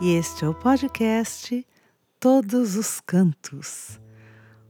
e 0.00 0.14
este 0.14 0.46
é 0.46 0.48
o 0.48 0.54
podcast 0.54 1.66
Todos 2.18 2.74
os 2.74 3.00
Cantos. 3.00 4.00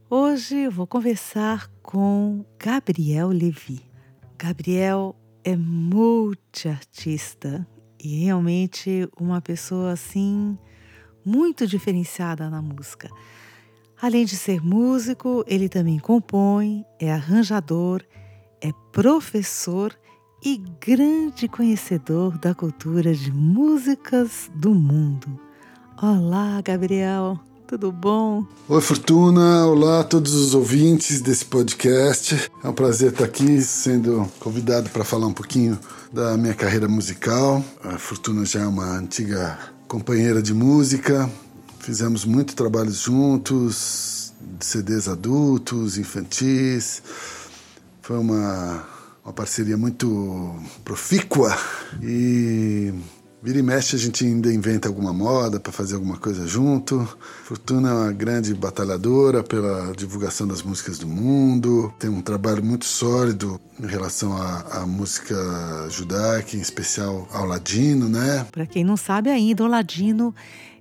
Hoje 0.09 0.57
eu 0.57 0.71
vou 0.71 0.85
conversar 0.85 1.69
com 1.81 2.43
Gabriel 2.59 3.29
Levi. 3.29 3.81
Gabriel 4.37 5.15
é 5.41 5.55
multiartista 5.55 7.65
e 7.97 8.25
realmente 8.25 9.07
uma 9.17 9.39
pessoa 9.39 9.93
assim 9.93 10.59
muito 11.23 11.65
diferenciada 11.65 12.49
na 12.49 12.61
música. 12.61 13.09
Além 14.01 14.25
de 14.25 14.35
ser 14.35 14.61
músico, 14.61 15.45
ele 15.47 15.69
também 15.69 15.97
compõe, 15.97 16.83
é 16.99 17.09
arranjador, 17.09 18.03
é 18.59 18.71
professor 18.91 19.97
e 20.43 20.57
grande 20.83 21.47
conhecedor 21.47 22.37
da 22.37 22.55
cultura 22.55 23.13
de 23.13 23.31
músicas 23.31 24.49
do 24.55 24.73
mundo. 24.73 25.39
Olá, 26.01 26.59
Gabriel, 26.61 27.39
tudo 27.67 27.91
bom? 27.91 28.43
Oi, 28.67 28.81
Fortuna, 28.81 29.67
olá 29.67 29.99
a 29.99 30.03
todos 30.03 30.33
os 30.33 30.55
ouvintes 30.55 31.21
desse 31.21 31.45
podcast. 31.45 32.51
É 32.63 32.67
um 32.67 32.73
prazer 32.73 33.11
estar 33.11 33.25
aqui 33.25 33.61
sendo 33.61 34.27
convidado 34.39 34.89
para 34.89 35.03
falar 35.03 35.27
um 35.27 35.33
pouquinho 35.33 35.77
da 36.11 36.35
minha 36.37 36.55
carreira 36.55 36.87
musical. 36.87 37.63
A 37.83 37.99
Fortuna 37.99 38.43
já 38.43 38.61
é 38.61 38.67
uma 38.67 38.97
antiga 38.97 39.59
companheira 39.87 40.41
de 40.41 40.55
música, 40.55 41.29
fizemos 41.79 42.25
muito 42.25 42.55
trabalho 42.55 42.91
juntos, 42.91 44.33
CDs 44.59 45.07
adultos, 45.07 45.99
infantis. 45.99 47.03
Foi 48.01 48.17
uma 48.17 48.90
uma 49.23 49.33
parceria 49.33 49.77
muito 49.77 50.55
profícua 50.83 51.55
e 52.01 52.93
vira 53.41 53.59
e 53.59 53.63
mexe 53.63 53.95
a 53.95 53.99
gente 53.99 54.25
ainda 54.25 54.53
inventa 54.53 54.87
alguma 54.87 55.13
moda 55.13 55.59
para 55.59 55.71
fazer 55.71 55.95
alguma 55.95 56.17
coisa 56.17 56.47
junto. 56.47 57.07
Fortuna 57.43 57.89
é 57.89 57.93
uma 57.93 58.11
grande 58.11 58.53
batalhadora 58.53 59.43
pela 59.43 59.93
divulgação 59.93 60.47
das 60.47 60.61
músicas 60.61 60.99
do 60.99 61.07
mundo, 61.07 61.93
tem 61.99 62.09
um 62.09 62.21
trabalho 62.21 62.63
muito 62.63 62.85
sólido 62.85 63.59
em 63.79 63.87
relação 63.87 64.35
à, 64.35 64.81
à 64.81 64.85
música 64.85 65.35
judaica, 65.89 66.55
em 66.55 66.61
especial 66.61 67.27
ao 67.31 67.45
ladino, 67.45 68.07
né? 68.07 68.45
Para 68.51 68.65
quem 68.65 68.83
não 68.83 68.97
sabe 68.97 69.29
ainda, 69.29 69.63
o 69.63 69.67
ladino 69.67 70.33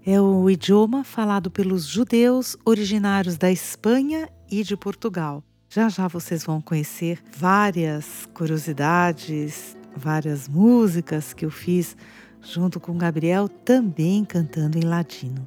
é 0.05 0.21
o 0.21 0.49
idioma 0.49 1.05
falado 1.05 1.51
pelos 1.51 1.87
judeus 1.87 2.57
originários 2.65 3.37
da 3.37 3.51
Espanha 3.51 4.29
e 4.51 4.63
de 4.63 4.77
Portugal. 4.77 5.45
Já 5.73 5.89
já 5.89 6.09
vocês 6.09 6.43
vão 6.43 6.61
conhecer 6.61 7.21
várias 7.39 8.05
curiosidades, 8.35 9.77
várias 9.97 10.49
músicas 10.49 11.33
que 11.33 11.45
eu 11.45 11.51
fiz 11.51 11.97
junto 12.43 12.81
com 12.81 12.99
Gabriel, 12.99 13.49
também 13.49 14.25
cantando 14.25 14.77
em 14.77 14.83
ladino. 14.83 15.47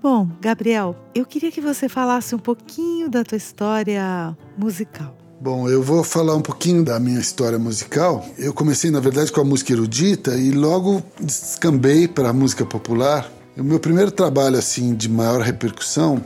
Bom, 0.00 0.28
Gabriel, 0.40 0.94
eu 1.12 1.26
queria 1.26 1.50
que 1.50 1.60
você 1.60 1.88
falasse 1.88 2.32
um 2.32 2.38
pouquinho 2.38 3.10
da 3.10 3.24
tua 3.24 3.36
história 3.36 4.38
musical. 4.56 5.18
Bom, 5.40 5.68
eu 5.68 5.82
vou 5.82 6.04
falar 6.04 6.36
um 6.36 6.42
pouquinho 6.42 6.84
da 6.84 7.00
minha 7.00 7.18
história 7.18 7.58
musical. 7.58 8.24
Eu 8.38 8.54
comecei, 8.54 8.88
na 8.88 9.00
verdade, 9.00 9.32
com 9.32 9.40
a 9.40 9.44
música 9.44 9.72
erudita 9.72 10.36
e 10.36 10.52
logo 10.52 11.02
descambei 11.20 12.06
para 12.06 12.28
a 12.28 12.32
música 12.32 12.64
popular. 12.64 13.28
O 13.58 13.64
meu 13.64 13.80
primeiro 13.80 14.12
trabalho, 14.12 14.56
assim, 14.56 14.94
de 14.94 15.08
maior 15.08 15.40
repercussão 15.40 16.22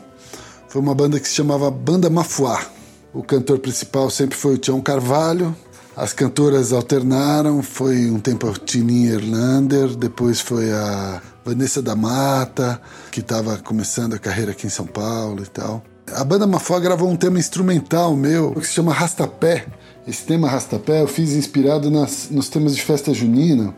foi 0.68 0.82
uma 0.82 0.94
banda 0.94 1.18
que 1.18 1.26
se 1.26 1.32
chamava 1.32 1.70
Banda 1.70 2.10
Mafuá. 2.10 2.83
O 3.14 3.22
cantor 3.22 3.60
principal 3.60 4.10
sempre 4.10 4.36
foi 4.36 4.54
o 4.54 4.58
Tião 4.58 4.80
Carvalho. 4.80 5.54
As 5.96 6.12
cantoras 6.12 6.72
alternaram, 6.72 7.62
foi 7.62 8.10
um 8.10 8.18
tempo 8.18 8.48
a 8.48 8.52
Tininha 8.52 9.12
Erlander, 9.12 9.94
depois 9.94 10.40
foi 10.40 10.72
a 10.72 11.22
Vanessa 11.44 11.80
da 11.80 11.94
Mata, 11.94 12.80
que 13.12 13.20
estava 13.20 13.56
começando 13.58 14.14
a 14.14 14.18
carreira 14.18 14.50
aqui 14.50 14.66
em 14.66 14.70
São 14.70 14.84
Paulo 14.84 15.44
e 15.44 15.46
tal. 15.46 15.84
A 16.12 16.24
banda 16.24 16.44
Mafó 16.44 16.80
gravou 16.80 17.08
um 17.08 17.14
tema 17.14 17.38
instrumental 17.38 18.16
meu 18.16 18.50
que 18.54 18.66
se 18.66 18.72
chama 18.72 18.92
Rastapé. 18.92 19.64
Esse 20.08 20.24
tema 20.24 20.48
Rastapé 20.48 21.00
eu 21.00 21.06
fiz 21.06 21.34
inspirado 21.34 21.92
nas, 21.92 22.28
nos 22.30 22.48
temas 22.48 22.74
de 22.74 22.82
festa 22.82 23.14
junina 23.14 23.72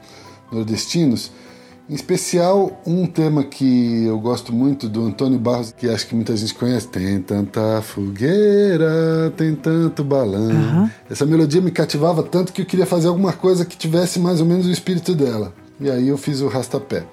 nordestinos 0.51 1.31
em 1.89 1.95
especial, 1.95 2.81
um 2.85 3.07
tema 3.07 3.45
que 3.45 4.05
eu 4.05 4.19
gosto 4.19 4.53
muito 4.53 4.89
do 4.89 5.05
Antônio 5.05 5.39
Barros, 5.39 5.73
que 5.77 5.89
acho 5.89 6.07
que 6.09 6.17
muita 6.17 6.37
gente 6.37 6.53
conhece. 6.55 6.89
Tem 6.89 7.21
tanta 7.21 7.81
fogueira, 7.81 9.33
tem 9.37 9.55
tanto 9.55 10.03
balão. 10.03 10.51
Uhum. 10.51 10.91
Essa 11.09 11.25
melodia 11.25 11.61
me 11.61 11.71
cativava 11.71 12.25
tanto 12.25 12.53
que 12.53 12.63
eu 12.63 12.67
queria 12.67 12.87
fazer 12.87 13.07
alguma 13.07 13.33
coisa 13.33 13.65
que 13.65 13.77
tivesse 13.77 14.19
mais 14.19 14.41
ou 14.41 14.47
menos 14.47 14.67
o 14.67 14.71
espírito 14.71 15.15
dela. 15.15 15.53
E 15.81 15.89
aí 15.89 16.09
eu 16.09 16.19
fiz 16.19 16.41
o 16.41 16.49
Rastapé. 16.49 17.05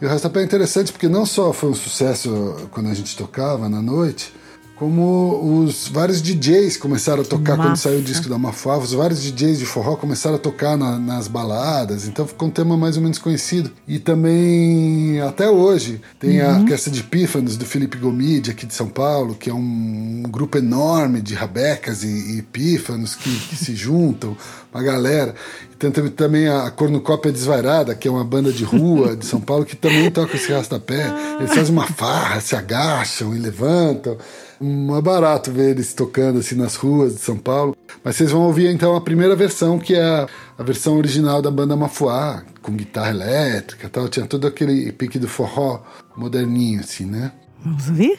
E 0.00 0.04
o 0.04 0.08
Rastapé 0.08 0.40
é 0.40 0.44
interessante 0.44 0.92
porque 0.92 1.08
não 1.08 1.24
só 1.24 1.52
foi 1.52 1.70
um 1.70 1.74
sucesso 1.74 2.68
quando 2.70 2.90
a 2.90 2.94
gente 2.94 3.16
tocava 3.16 3.66
na 3.68 3.80
noite, 3.80 4.34
como 4.78 5.64
os 5.64 5.88
vários 5.88 6.22
DJs 6.22 6.76
começaram 6.76 7.22
a 7.22 7.24
tocar 7.24 7.56
Massa. 7.56 7.68
quando 7.68 7.76
saiu 7.76 7.98
o 7.98 8.02
disco 8.02 8.28
da 8.28 8.38
Mafava, 8.38 8.84
os 8.84 8.92
vários 8.92 9.20
DJs 9.20 9.58
de 9.58 9.66
forró 9.66 9.96
começaram 9.96 10.36
a 10.36 10.38
tocar 10.38 10.76
na, 10.76 10.96
nas 10.96 11.26
baladas, 11.26 12.06
então 12.06 12.24
ficou 12.24 12.46
um 12.46 12.50
tema 12.50 12.76
mais 12.76 12.96
ou 12.96 13.02
menos 13.02 13.18
conhecido. 13.18 13.72
E 13.88 13.98
também, 13.98 15.20
até 15.20 15.50
hoje, 15.50 16.00
tem 16.20 16.40
uhum. 16.40 16.48
a 16.48 16.58
Orquestra 16.60 16.92
de 16.92 17.02
Pífanos 17.02 17.56
do 17.56 17.66
Felipe 17.66 17.98
Gomide, 17.98 18.52
aqui 18.52 18.66
de 18.66 18.74
São 18.74 18.88
Paulo, 18.88 19.34
que 19.34 19.50
é 19.50 19.54
um, 19.54 20.22
um 20.24 20.30
grupo 20.30 20.56
enorme 20.56 21.20
de 21.20 21.34
rabecas 21.34 22.04
e, 22.04 22.38
e 22.38 22.42
pífanos 22.42 23.16
que, 23.16 23.36
que 23.48 23.56
se 23.56 23.74
juntam, 23.76 24.36
uma 24.72 24.82
galera. 24.82 25.34
Tem 25.76 25.90
também 25.90 26.48
a 26.48 26.70
Cornucópia 26.70 27.32
Desvairada, 27.32 27.94
que 27.94 28.06
é 28.06 28.10
uma 28.10 28.24
banda 28.24 28.52
de 28.52 28.64
rua 28.64 29.16
de 29.16 29.26
São 29.26 29.40
Paulo, 29.40 29.64
que 29.64 29.76
também 29.76 30.10
toca 30.10 30.36
esse 30.36 30.52
rastapé. 30.52 31.06
Eles 31.38 31.54
fazem 31.54 31.72
uma 31.72 31.86
farra, 31.86 32.40
se 32.40 32.54
agacham 32.54 33.34
e 33.34 33.38
levantam. 33.38 34.16
É 34.60 35.02
barato 35.02 35.52
ver 35.52 35.70
eles 35.70 35.94
tocando 35.94 36.40
assim 36.40 36.56
nas 36.56 36.74
ruas 36.76 37.14
de 37.14 37.20
São 37.20 37.36
Paulo. 37.36 37.76
Mas 38.02 38.16
vocês 38.16 38.30
vão 38.32 38.42
ouvir 38.42 38.68
então 38.68 38.96
a 38.96 39.00
primeira 39.00 39.36
versão, 39.36 39.78
que 39.78 39.94
é 39.94 40.02
a, 40.02 40.26
a 40.58 40.62
versão 40.62 40.96
original 40.96 41.40
da 41.40 41.50
banda 41.50 41.76
Mafuá, 41.76 42.42
com 42.60 42.72
guitarra 42.72 43.10
elétrica 43.10 43.88
tal. 43.88 44.08
Tinha 44.08 44.26
todo 44.26 44.46
aquele 44.46 44.90
pique 44.92 45.18
do 45.18 45.28
forró 45.28 45.82
moderninho, 46.16 46.80
assim, 46.80 47.06
né? 47.06 47.32
Vamos 47.64 47.88
ouvir? 47.88 48.18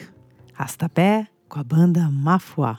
Rastapé 0.54 1.26
com 1.48 1.58
a 1.60 1.64
banda 1.64 2.08
Mafuá. 2.10 2.78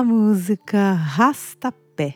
A 0.00 0.02
música 0.02 0.94
Rastapé. 0.94 2.14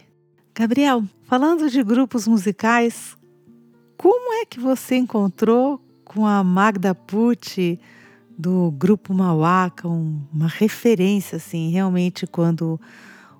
Gabriel, 0.54 1.04
falando 1.24 1.68
de 1.68 1.82
grupos 1.82 2.26
musicais, 2.26 3.14
como 3.98 4.40
é 4.40 4.46
que 4.46 4.58
você 4.58 4.96
encontrou 4.96 5.78
com 6.02 6.24
a 6.24 6.42
Magda 6.42 6.94
Pucci 6.94 7.78
do 8.38 8.70
grupo 8.70 9.12
Mauaca, 9.12 9.86
uma 9.86 10.48
referência 10.48 11.36
assim, 11.36 11.70
realmente 11.72 12.26
quando 12.26 12.80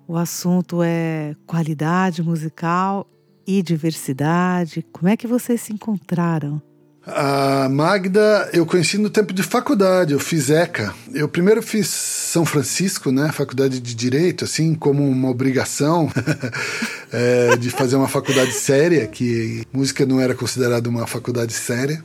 o 0.07 0.15
assunto 0.15 0.83
é 0.83 1.35
qualidade 1.47 2.21
musical 2.21 3.09
e 3.47 3.63
diversidade. 3.63 4.85
Como 4.91 5.07
é 5.07 5.17
que 5.17 5.25
vocês 5.25 5.59
se 5.59 5.73
encontraram? 5.73 6.61
A 7.07 7.69
Magda 7.69 8.49
eu 8.51 8.65
conheci 8.65 8.97
no 8.97 9.11
tempo 9.11 9.31
de 9.31 9.43
faculdade, 9.43 10.13
eu 10.13 10.19
fiz 10.19 10.49
ECA. 10.49 10.93
Eu 11.13 11.29
primeiro 11.29 11.61
fiz 11.61 11.87
São 11.87 12.43
Francisco, 12.45 13.11
né, 13.11 13.31
faculdade 13.31 13.79
de 13.79 13.93
Direito, 13.93 14.43
assim, 14.43 14.73
como 14.73 15.07
uma 15.07 15.29
obrigação 15.29 16.11
é, 17.11 17.55
de 17.57 17.69
fazer 17.69 17.95
uma 17.95 18.07
faculdade 18.07 18.53
séria, 18.53 19.05
que 19.05 19.63
música 19.71 20.05
não 20.05 20.19
era 20.19 20.33
considerada 20.33 20.89
uma 20.89 21.05
faculdade 21.05 21.53
séria. 21.53 22.03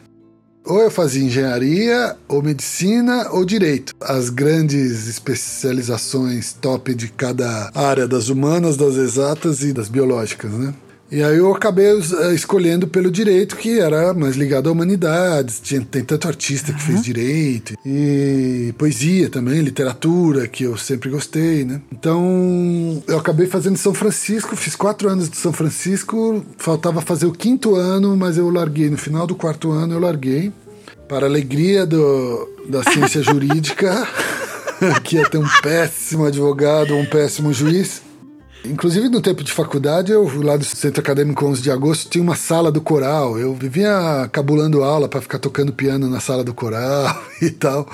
Ou 0.66 0.82
eu 0.82 0.90
fazia 0.90 1.24
engenharia, 1.24 2.16
ou 2.28 2.42
medicina, 2.42 3.30
ou 3.30 3.46
direito. 3.46 3.94
As 3.98 4.28
grandes 4.28 5.08
especializações 5.08 6.52
top 6.52 6.94
de 6.94 7.08
cada 7.08 7.70
área 7.74 8.06
das 8.06 8.28
humanas, 8.28 8.76
das 8.76 8.96
exatas 8.96 9.62
e 9.62 9.72
das 9.72 9.88
biológicas, 9.88 10.52
né? 10.52 10.74
E 11.10 11.24
aí 11.24 11.38
eu 11.38 11.52
acabei 11.52 11.92
uh, 11.92 12.32
escolhendo 12.32 12.86
pelo 12.86 13.10
direito, 13.10 13.56
que 13.56 13.80
era 13.80 14.14
mais 14.14 14.36
ligado 14.36 14.68
à 14.68 14.72
humanidades. 14.72 15.60
Tinha, 15.60 15.80
tem 15.80 16.04
tanto 16.04 16.28
artista 16.28 16.72
que 16.72 16.80
fez 16.80 17.02
direito. 17.02 17.74
E 17.84 18.72
poesia 18.78 19.28
também, 19.28 19.60
literatura, 19.60 20.46
que 20.46 20.64
eu 20.64 20.76
sempre 20.76 21.10
gostei, 21.10 21.64
né? 21.64 21.80
Então 21.92 23.02
eu 23.08 23.18
acabei 23.18 23.46
fazendo 23.46 23.76
São 23.76 23.92
Francisco, 23.92 24.54
fiz 24.54 24.76
quatro 24.76 25.08
anos 25.08 25.28
de 25.28 25.36
São 25.36 25.52
Francisco, 25.52 26.44
faltava 26.56 27.00
fazer 27.00 27.26
o 27.26 27.32
quinto 27.32 27.74
ano, 27.74 28.16
mas 28.16 28.38
eu 28.38 28.48
larguei. 28.48 28.88
No 28.88 28.98
final 28.98 29.26
do 29.26 29.34
quarto 29.34 29.72
ano 29.72 29.94
eu 29.94 30.00
larguei. 30.00 30.52
Para 31.08 31.26
a 31.26 31.28
alegria 31.28 31.84
do, 31.84 32.48
da 32.68 32.84
ciência 32.84 33.20
jurídica, 33.24 34.06
que 35.02 35.16
ia 35.16 35.28
ter 35.28 35.38
um 35.38 35.48
péssimo 35.60 36.24
advogado, 36.24 36.94
um 36.94 37.04
péssimo 37.04 37.52
juiz. 37.52 38.00
Inclusive 38.64 39.08
no 39.08 39.20
tempo 39.20 39.42
de 39.42 39.50
faculdade, 39.50 40.12
eu 40.12 40.28
lá 40.42 40.56
do 40.56 40.64
Centro 40.64 41.00
Acadêmico 41.00 41.44
11 41.46 41.62
de 41.62 41.70
Agosto 41.70 42.10
tinha 42.10 42.22
uma 42.22 42.36
sala 42.36 42.70
do 42.70 42.80
coral. 42.80 43.38
Eu 43.38 43.54
vivia 43.54 44.28
cabulando 44.30 44.82
aula 44.82 45.08
para 45.08 45.20
ficar 45.20 45.38
tocando 45.38 45.72
piano 45.72 46.08
na 46.08 46.20
sala 46.20 46.44
do 46.44 46.52
coral 46.52 47.22
e 47.40 47.50
tal. 47.50 47.88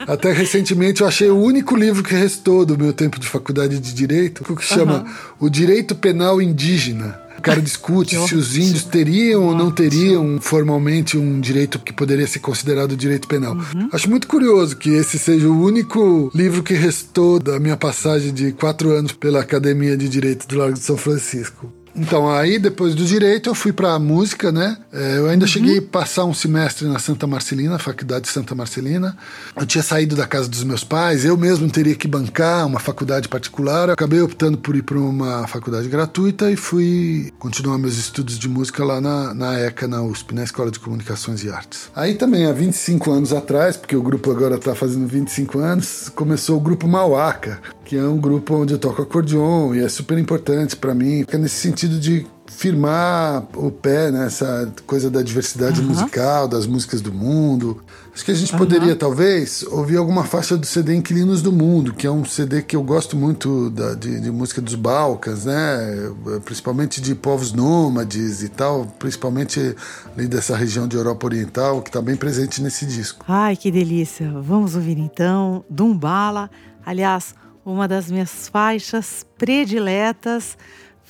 Até 0.00 0.32
recentemente 0.32 1.00
eu 1.00 1.06
achei 1.06 1.30
o 1.30 1.38
único 1.38 1.74
livro 1.74 2.02
que 2.02 2.14
restou 2.14 2.66
do 2.66 2.76
meu 2.76 2.92
tempo 2.92 3.18
de 3.18 3.26
faculdade 3.26 3.78
de 3.78 3.94
direito, 3.94 4.44
que 4.54 4.62
chama 4.62 4.98
uhum. 4.98 5.46
O 5.46 5.48
Direito 5.48 5.94
Penal 5.94 6.42
Indígena 6.42 7.23
cara 7.44 7.60
discute 7.60 8.16
se 8.26 8.34
os 8.34 8.56
índios 8.56 8.84
teriam 8.84 9.44
ou 9.44 9.54
não 9.54 9.70
teriam 9.70 10.38
formalmente 10.40 11.16
um 11.16 11.40
direito 11.40 11.78
que 11.78 11.92
poderia 11.92 12.26
ser 12.26 12.40
considerado 12.40 12.96
direito 12.96 13.28
penal. 13.28 13.54
Uhum. 13.54 13.88
Acho 13.92 14.08
muito 14.10 14.26
curioso 14.26 14.76
que 14.76 14.90
esse 14.90 15.18
seja 15.18 15.48
o 15.48 15.62
único 15.62 16.30
livro 16.34 16.62
que 16.62 16.74
restou 16.74 17.38
da 17.38 17.60
minha 17.60 17.76
passagem 17.76 18.32
de 18.32 18.52
quatro 18.52 18.90
anos 18.90 19.12
pela 19.12 19.40
Academia 19.40 19.96
de 19.96 20.08
Direito 20.08 20.48
do 20.48 20.56
Largo 20.56 20.74
de 20.74 20.84
São 20.84 20.96
Francisco. 20.96 21.72
Então, 21.96 22.28
aí 22.28 22.58
depois 22.58 22.94
do 22.94 23.04
direito 23.04 23.48
eu 23.48 23.54
fui 23.54 23.72
para 23.72 23.96
música, 23.98 24.50
né? 24.50 24.76
É, 24.92 25.18
eu 25.18 25.28
ainda 25.28 25.44
uhum. 25.44 25.50
cheguei 25.50 25.78
a 25.78 25.82
passar 25.82 26.24
um 26.24 26.34
semestre 26.34 26.88
na 26.88 26.98
Santa 26.98 27.26
Marcelina, 27.26 27.78
faculdade 27.78 28.24
de 28.24 28.30
Santa 28.30 28.54
Marcelina. 28.54 29.16
Eu 29.56 29.64
tinha 29.64 29.82
saído 29.82 30.16
da 30.16 30.26
casa 30.26 30.48
dos 30.48 30.64
meus 30.64 30.82
pais, 30.82 31.24
eu 31.24 31.36
mesmo 31.36 31.70
teria 31.70 31.94
que 31.94 32.08
bancar 32.08 32.66
uma 32.66 32.80
faculdade 32.80 33.28
particular. 33.28 33.88
Eu 33.88 33.94
acabei 33.94 34.20
optando 34.20 34.58
por 34.58 34.74
ir 34.74 34.82
para 34.82 34.98
uma 34.98 35.46
faculdade 35.46 35.88
gratuita 35.88 36.50
e 36.50 36.56
fui 36.56 37.32
continuar 37.38 37.78
meus 37.78 37.96
estudos 37.96 38.38
de 38.38 38.48
música 38.48 38.84
lá 38.84 39.00
na, 39.00 39.32
na 39.32 39.60
ECA, 39.60 39.86
na 39.86 40.02
USP, 40.02 40.34
na 40.34 40.42
Escola 40.42 40.70
de 40.70 40.80
Comunicações 40.80 41.44
e 41.44 41.50
Artes. 41.50 41.90
Aí 41.94 42.14
também, 42.14 42.46
há 42.46 42.52
25 42.52 43.12
anos 43.12 43.32
atrás, 43.32 43.76
porque 43.76 43.94
o 43.94 44.02
grupo 44.02 44.30
agora 44.30 44.56
está 44.56 44.74
fazendo 44.74 45.06
25 45.06 45.58
anos, 45.58 46.10
começou 46.14 46.56
o 46.56 46.60
grupo 46.60 46.88
Mauaca, 46.88 47.60
que 47.84 47.96
é 47.96 48.02
um 48.02 48.18
grupo 48.18 48.54
onde 48.54 48.72
eu 48.72 48.78
toco 48.78 49.02
acordeon 49.02 49.74
e 49.74 49.80
é 49.80 49.88
super 49.88 50.18
importante 50.18 50.74
para 50.76 50.94
mim, 50.94 51.24
é 51.28 51.38
nesse 51.38 51.56
sentido 51.56 51.83
de 51.88 52.26
firmar 52.46 53.46
o 53.54 53.70
pé 53.70 54.10
nessa 54.10 54.72
coisa 54.86 55.10
da 55.10 55.22
diversidade 55.22 55.80
uhum. 55.80 55.88
musical, 55.88 56.46
das 56.46 56.66
músicas 56.66 57.00
do 57.00 57.12
mundo. 57.12 57.82
Acho 58.14 58.24
que 58.24 58.30
a 58.30 58.34
gente 58.34 58.52
uhum. 58.52 58.58
poderia, 58.58 58.94
talvez, 58.94 59.64
ouvir 59.64 59.96
alguma 59.96 60.24
faixa 60.24 60.56
do 60.56 60.64
CD 60.64 60.94
Inquilinos 60.94 61.42
do 61.42 61.50
Mundo, 61.50 61.92
que 61.92 62.06
é 62.06 62.10
um 62.10 62.24
CD 62.24 62.62
que 62.62 62.76
eu 62.76 62.82
gosto 62.82 63.16
muito 63.16 63.70
da, 63.70 63.94
de, 63.94 64.20
de, 64.20 64.30
música 64.30 64.60
dos 64.60 64.74
Balcãs, 64.76 65.44
né? 65.44 66.12
Principalmente 66.44 67.00
de 67.00 67.14
povos 67.14 67.52
nômades 67.52 68.42
e 68.42 68.48
tal, 68.48 68.86
principalmente 68.98 69.74
ali 70.16 70.28
dessa 70.28 70.56
região 70.56 70.86
de 70.86 70.96
Europa 70.96 71.26
Oriental, 71.26 71.82
que 71.82 71.88
está 71.88 72.00
bem 72.00 72.14
presente 72.14 72.62
nesse 72.62 72.86
disco. 72.86 73.24
Ai, 73.26 73.56
que 73.56 73.70
delícia! 73.70 74.30
Vamos 74.40 74.76
ouvir 74.76 74.98
então 74.98 75.64
Dumbala. 75.68 76.50
Aliás, 76.86 77.34
uma 77.64 77.88
das 77.88 78.10
minhas 78.10 78.48
faixas 78.48 79.24
prediletas, 79.38 80.56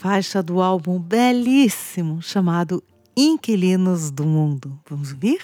faixa 0.04 0.42
do 0.42 0.60
álbum 0.60 1.00
belíssimo 1.00 2.20
chamado 2.20 2.84
Inquilinos 3.16 4.10
do 4.10 4.26
Mundo. 4.26 4.78
Vamos 4.86 5.12
ouvir? 5.12 5.40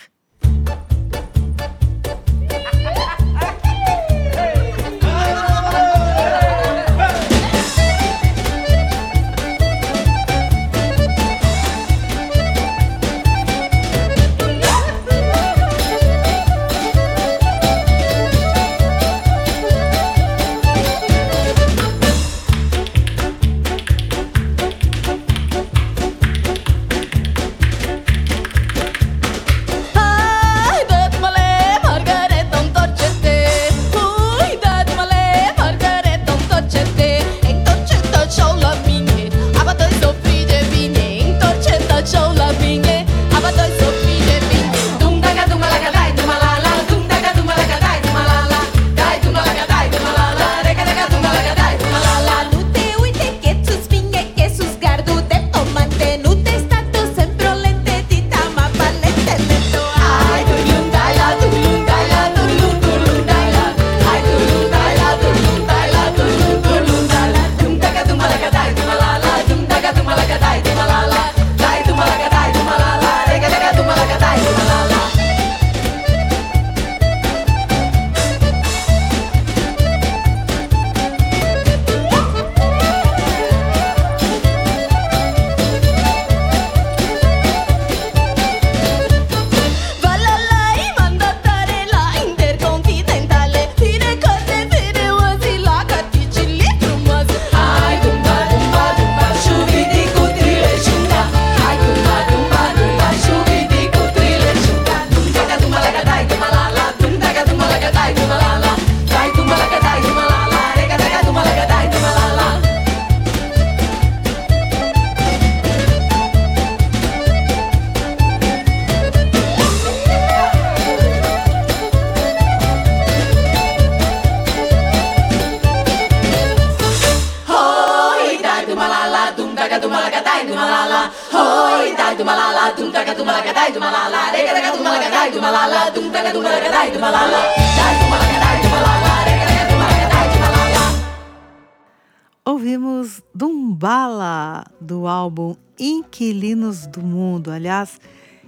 Do 146.91 147.03
Mundo. 147.03 147.51
Aliás, 147.51 147.99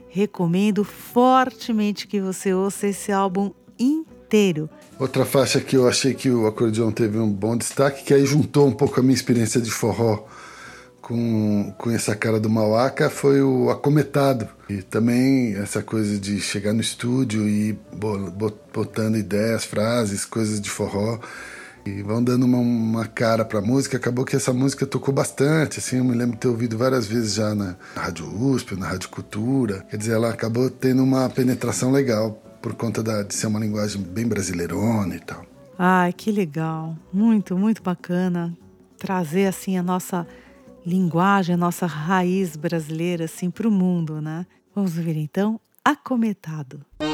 recomendo 0.08 0.84
fortemente 0.84 2.06
que 2.06 2.20
você 2.20 2.52
ouça 2.52 2.88
esse 2.88 3.11
álbum 3.11 3.50
inteiro. 3.78 4.68
Outra 4.99 5.25
faixa 5.25 5.61
que 5.61 5.76
eu 5.76 5.88
achei 5.88 6.14
que 6.14 6.30
o 6.30 6.46
acordeão 6.46 6.92
teve 6.92 7.18
um 7.18 7.30
bom 7.30 7.56
destaque, 7.56 8.04
que 8.04 8.12
aí 8.12 8.26
juntou 8.26 8.66
um 8.66 8.72
pouco 8.72 9.00
a 9.00 9.02
minha 9.02 9.14
experiência 9.14 9.61
de 9.61 9.70
forró 9.70 10.25
com, 11.00 11.75
com 11.76 11.90
essa 11.90 12.14
cara 12.14 12.38
do 12.38 12.49
Mauaca, 12.49 13.11
foi 13.11 13.42
o 13.42 13.68
Acometado. 13.70 14.49
E 14.68 14.82
também 14.82 15.56
essa 15.56 15.82
coisa 15.82 16.18
de 16.18 16.40
chegar 16.40 16.72
no 16.72 16.80
estúdio 16.80 17.49
e 17.49 17.76
botando 18.72 19.16
ideias, 19.16 19.64
frases, 19.64 20.25
coisas 20.25 20.61
de 20.61 20.70
forró 20.70 21.18
e 21.85 22.03
vão 22.03 22.23
dando 22.23 22.45
uma, 22.45 22.59
uma 22.59 23.07
cara 23.07 23.45
para 23.45 23.59
a 23.59 23.62
música. 23.62 23.97
Acabou 23.97 24.25
que 24.25 24.37
essa 24.37 24.53
música 24.53 24.87
tocou 24.87 25.12
bastante, 25.12 25.79
assim, 25.79 25.99
eu 25.99 26.05
me 26.05 26.15
lembro 26.15 26.33
de 26.33 26.39
ter 26.39 26.49
ouvido 26.49 26.77
várias 26.77 27.07
vezes 27.07 27.35
já 27.35 27.55
na 27.55 27.77
Rádio 27.95 28.27
USP, 28.27 28.77
na 28.77 28.89
Rádio 28.89 29.09
Cultura. 29.09 29.85
Quer 29.91 29.97
dizer, 29.97 30.12
ela 30.12 30.31
acabou 30.31 30.71
tendo 30.71 31.03
uma 31.03 31.29
penetração 31.29 31.91
legal 31.91 32.43
por 32.61 32.75
conta 32.75 33.03
da, 33.03 33.23
de 33.23 33.35
ser 33.35 33.49
uma 33.49 33.59
linguagem 33.59 34.01
bem 34.01 34.27
brasileirona 34.27 35.17
e 35.17 35.21
tal. 35.21 35.45
Ai, 35.79 36.12
que 36.12 36.31
legal. 36.31 36.97
Muito, 37.12 37.57
muito 37.57 37.83
bacana 37.83 38.57
trazer 38.99 39.47
assim 39.47 39.77
a 39.77 39.83
nossa 39.83 40.27
linguagem, 40.87 41.55
a 41.55 41.59
nossa 41.59 41.87
raiz 41.87 42.57
brasileira 42.57 43.25
assim 43.25 43.51
para 43.51 43.67
o 43.67 43.71
mundo, 43.71 44.21
né? 44.21 44.47
Vamos 44.75 44.95
ver 44.95 45.17
então 45.17 45.61
Acometado. 45.85 46.87
Planeta 46.99 47.12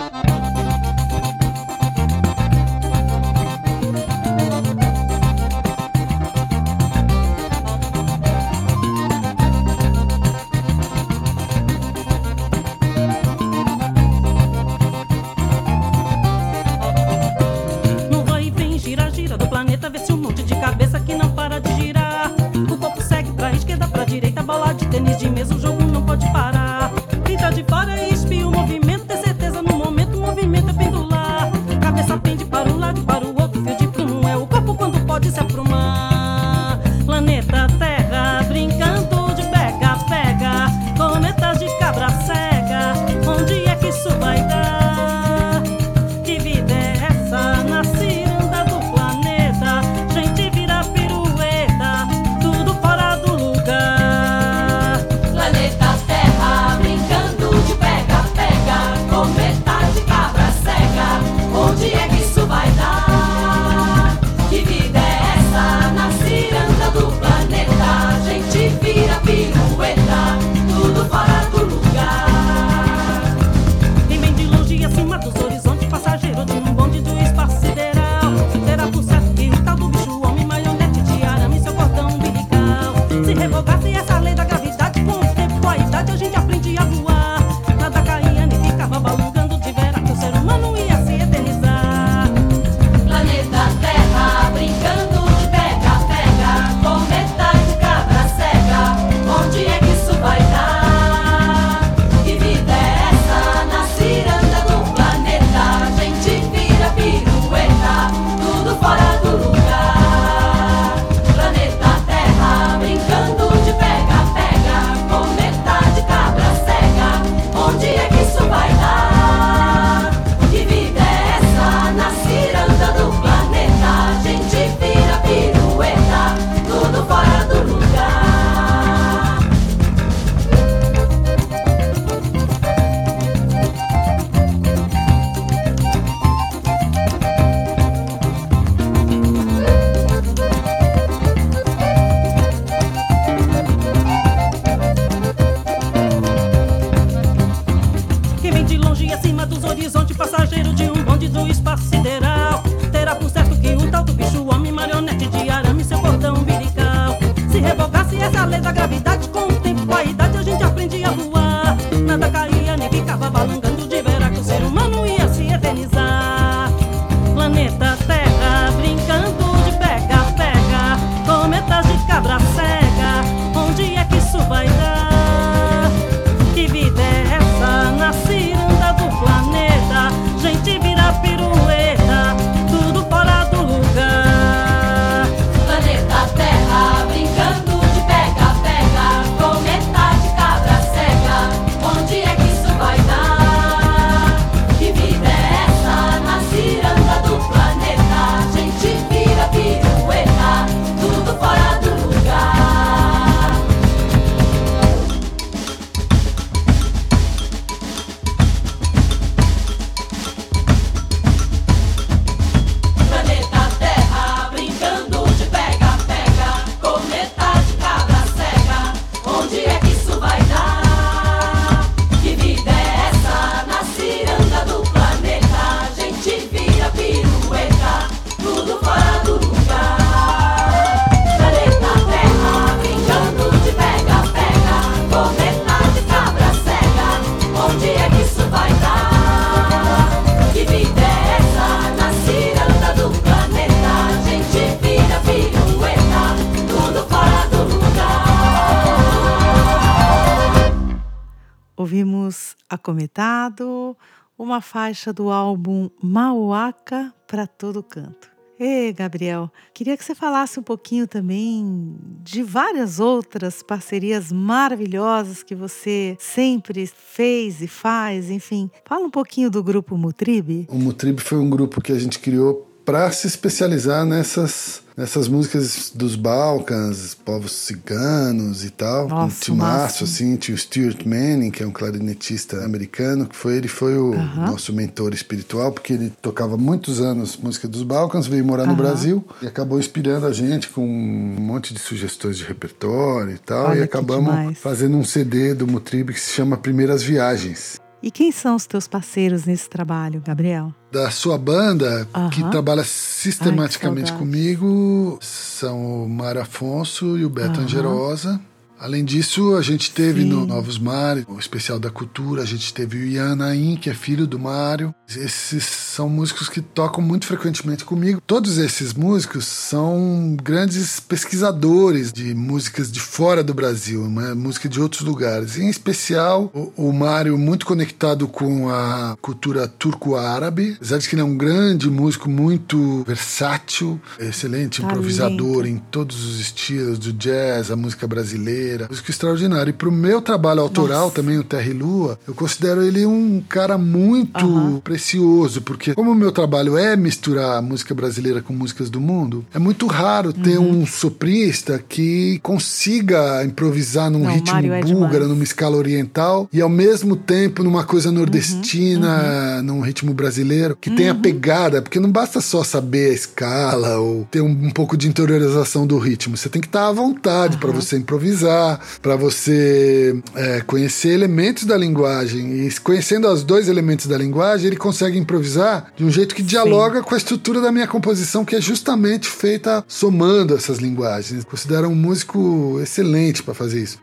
Acometado, 252.89 253.95
uma 254.39 254.63
faixa 254.63 255.13
do 255.13 255.31
álbum 255.31 255.91
Mauaca 256.03 257.13
para 257.27 257.47
todo 257.47 257.83
canto. 257.83 258.31
Ei, 258.59 258.95
Gabriel, 258.95 259.53
queria 259.75 259.95
que 259.95 260.03
você 260.03 260.15
falasse 260.15 260.59
um 260.59 260.63
pouquinho 260.63 261.07
também 261.07 261.95
de 262.23 262.43
várias 262.43 262.99
outras 262.99 263.63
parcerias 263.63 264.33
maravilhosas 264.33 265.43
que 265.43 265.55
você 265.55 266.17
sempre 266.19 266.87
fez 266.87 267.61
e 267.61 267.69
faz, 267.69 268.31
enfim. 268.31 268.71
Fala 268.87 269.05
um 269.05 269.11
pouquinho 269.11 269.51
do 269.51 269.63
grupo 269.63 269.95
Mutribe. 269.99 270.67
O 270.71 270.79
Mutribe 270.79 271.21
foi 271.21 271.37
um 271.37 271.51
grupo 271.51 271.83
que 271.83 271.93
a 271.93 271.99
gente 271.99 272.19
criou 272.19 272.68
para 272.89 273.13
se 273.13 273.27
especializar 273.27 274.07
nessas 274.07 274.81
nessas 274.97 275.29
músicas 275.29 275.93
dos 275.95 276.17
Balcãs, 276.17 277.15
povos 277.15 277.53
ciganos 277.53 278.65
e 278.65 278.71
tal. 278.71 279.07
Nossa, 279.07 279.27
um 279.27 279.55
timaço, 279.55 280.05
assim, 280.05 280.35
tinha 280.37 280.55
o 280.55 280.59
Stuart 280.59 281.05
Manning, 281.05 281.53
que 281.53 281.63
é 281.63 281.67
um 281.67 281.71
clarinetista 281.71 282.65
americano, 282.65 283.27
que 283.27 283.37
foi 283.37 283.59
ele 283.59 283.69
foi 283.69 283.97
o 283.97 284.15
Aham. 284.15 284.47
nosso 284.47 284.73
mentor 284.73 285.13
espiritual, 285.13 285.71
porque 285.71 285.93
ele 285.93 286.13
tocava 286.21 286.57
muitos 286.57 286.99
anos 286.99 287.37
música 287.37 287.69
dos 287.69 287.83
Balcãs, 287.83 288.27
veio 288.27 288.45
morar 288.45 288.65
no 288.65 288.73
Aham. 288.73 288.83
Brasil 288.83 289.25
e 289.43 289.47
acabou 289.47 289.79
inspirando 289.79 290.27
a 290.27 290.33
gente 290.33 290.69
com 290.71 290.85
um 290.85 291.37
monte 291.39 291.75
de 291.75 291.79
sugestões 291.79 292.39
de 292.39 292.45
repertório 292.45 293.35
e 293.35 293.39
tal. 293.39 293.67
Olha 293.67 293.81
e 293.81 293.83
acabamos 293.83 294.59
fazendo 294.59 294.97
um 294.97 295.05
CD 295.05 295.55
do 295.55 295.67
Mutribe 295.67 296.15
que 296.15 296.21
se 296.21 296.33
chama 296.33 296.57
Primeiras 296.57 297.03
Viagens. 297.03 297.79
E 298.02 298.11
quem 298.11 298.30
são 298.30 298.54
os 298.54 298.67
teus 298.67 298.87
parceiros 298.87 299.45
nesse 299.45 299.69
trabalho, 299.69 300.23
Gabriel? 300.25 300.73
da 300.91 301.11
sua 301.11 301.37
banda, 301.37 302.08
Aham. 302.15 302.30
que 302.30 302.43
trabalha 302.50 302.80
Ai, 302.80 302.87
sistematicamente 302.87 304.04
que 304.04 304.08
saudade. 304.11 304.19
comigo, 304.19 305.19
são 305.21 306.04
o 306.04 306.08
Mário 306.08 306.41
Afonso 306.41 307.19
e 307.19 307.25
o 307.26 307.28
Beto 307.30 307.56
Aham. 307.58 307.65
Angerosa. 307.65 308.41
Além 308.80 309.04
disso, 309.04 309.56
a 309.56 309.62
gente 309.62 309.91
teve 309.91 310.23
Sim. 310.23 310.28
no 310.28 310.47
Novos 310.47 310.78
Mares, 310.78 311.25
o 311.28 311.38
especial 311.38 311.78
da 311.78 311.91
cultura, 311.91 312.43
a 312.43 312.47
gente 312.47 312.73
teve 312.73 312.99
o 312.99 313.06
Ian 313.06 313.34
Naim, 313.34 313.76
que 313.76 313.91
é 313.91 313.95
filho 313.95 314.26
do 314.26 314.38
Mário. 314.38 314.95
Esses 315.08 315.64
são 315.64 316.08
músicos 316.08 316.49
que 316.49 316.60
tocam 316.60 317.02
muito 317.02 317.26
frequentemente 317.26 317.84
comigo. 317.84 318.23
Todos 318.26 318.58
esses 318.58 318.95
músicos 318.95 319.47
são 319.47 320.36
grandes 320.43 321.00
pesquisadores 321.00 322.12
de 322.12 322.34
músicas 322.34 322.93
de 322.93 323.00
fora 323.00 323.43
do 323.43 323.52
Brasil, 323.52 324.08
né? 324.08 324.34
música 324.34 324.69
de 324.69 324.80
outros 324.80 325.02
lugares. 325.02 325.58
Em 325.58 325.69
especial, 325.69 326.50
o, 326.54 326.88
o 326.88 326.93
Mário 326.93 327.36
muito 327.36 327.67
conectado 327.67 328.28
com 328.28 328.69
a 328.69 329.17
cultura 329.21 329.67
turco-árabe, 329.67 330.75
apesar 330.76 330.99
de 330.99 331.08
que 331.08 331.14
ele 331.14 331.23
é 331.23 331.25
um 331.25 331.36
grande 331.36 331.91
músico, 331.91 332.28
muito 332.28 333.02
versátil, 333.04 334.00
excelente 334.21 334.82
improvisador 334.82 335.67
em 335.67 335.78
todos 335.78 336.25
os 336.25 336.38
estilos, 336.38 336.99
do 336.99 337.12
jazz, 337.12 337.71
a 337.71 337.76
música 337.76 338.06
brasileira, 338.06 338.68
música 338.89 339.11
extraordinária. 339.11 339.71
E 339.71 339.73
pro 339.73 339.91
meu 339.93 340.21
trabalho 340.21 340.61
autoral 340.61 341.02
Nossa. 341.04 341.15
também, 341.17 341.39
o 341.39 341.45
Terra 341.45 341.69
e 341.69 341.73
Lua, 341.73 342.19
eu 342.26 342.35
considero 342.35 342.83
ele 342.83 343.04
um 343.07 343.43
cara 343.49 343.78
muito 343.78 344.39
Aham. 344.45 344.81
precioso, 344.83 345.63
porque 345.63 345.95
como 345.95 346.11
o 346.13 346.15
meu 346.15 346.33
trabalho 346.33 346.76
é 346.76 346.97
misturar 346.97 347.61
música 347.63 347.95
brasileira 347.95 348.41
com 348.43 348.52
músicas 348.52 348.91
do 348.91 349.00
mundo, 349.00 349.45
é 349.54 349.59
muito 349.59 349.87
raro 349.87 350.33
ter 350.33 350.59
Uhum. 350.59 350.83
um 350.83 350.87
soprista 350.87 351.83
que 351.89 352.39
consiga 352.43 353.45
improvisar 353.45 354.11
num 354.11 354.21
Não, 354.25 354.31
ritmo 354.33 354.59
é 354.59 354.63
búlgaro, 354.83 355.13
demais. 355.13 355.28
numa 355.28 355.45
escala 355.45 355.76
oriental 355.76 356.49
e 356.52 356.61
ao 356.61 356.69
mesmo 356.69 357.17
tempo 357.17 357.63
numa 357.63 357.85
coisa 357.85 358.09
Uhum, 358.11 358.15
nordestina, 358.17 359.63
num 359.63 359.81
ritmo 359.81 360.13
brasileiro, 360.15 360.76
que 360.81 360.91
tenha 360.91 361.15
pegada, 361.15 361.81
porque 361.83 362.00
não 362.00 362.11
basta 362.11 362.41
só 362.41 362.63
saber 362.65 363.11
a 363.11 363.15
escala 363.15 363.99
ou 363.99 364.26
ter 364.31 364.41
um, 364.41 364.49
um 364.50 364.71
pouco 364.71 364.97
de 364.97 365.09
interiorização 365.09 365.87
do 365.87 365.99
ritmo, 365.99 366.37
você 366.37 366.49
tem 366.49 366.61
que 366.61 366.69
estar 366.69 366.89
à 366.89 366.93
vontade 366.93 367.57
para 367.59 367.71
você 367.73 367.97
improvisar, 367.97 368.57
para 369.00 369.16
você 369.16 370.21
é, 370.34 370.60
conhecer 370.60 371.10
elementos 371.10 371.64
da 371.64 371.76
linguagem 371.76 372.66
e 372.66 372.80
conhecendo 372.80 373.28
os 373.28 373.42
dois 373.42 373.68
elementos 373.68 374.06
da 374.06 374.16
linguagem, 374.16 374.66
ele 374.68 374.76
consegue 374.76 375.18
improvisar 375.18 375.92
de 375.97 376.04
um 376.04 376.10
jeito 376.10 376.34
que 376.34 376.42
dialoga 376.42 377.02
com 377.02 377.14
a 377.14 377.18
estrutura 377.18 377.60
da 377.60 377.73
minha 377.73 377.86
composição, 377.86 378.44
que 378.44 378.56
é 378.56 378.60
justamente 378.60 379.28
feita 379.28 379.84
somando 379.86 380.54
essas 380.54 380.78
linguagens. 380.78 381.44
Considero 381.44 381.88
um 381.88 381.94
músico 381.94 382.78
excelente 382.82 383.42
para 383.42 383.54
fazer 383.54 383.82
isso. 383.82 383.99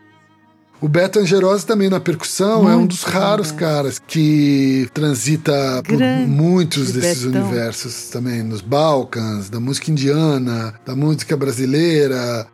O 0.80 0.88
Beto 0.88 1.18
Angerosa 1.18 1.66
também 1.66 1.88
na 1.88 1.98
percussão 1.98 2.68
é 2.68 2.74
um 2.74 2.80
Muito 2.80 2.90
dos 2.90 3.02
raros 3.02 3.50
caras 3.50 3.98
que 3.98 4.88
transita 4.92 5.82
por 5.82 5.96
Grande 5.96 6.30
muitos 6.30 6.92
desses 6.92 7.24
Betão. 7.24 7.40
universos 7.40 8.10
também, 8.10 8.42
nos 8.42 8.60
Balcãs, 8.60 9.48
da 9.48 9.58
música 9.58 9.90
indiana, 9.90 10.74
da 10.84 10.94
música 10.94 11.34
brasileira, 11.34 12.46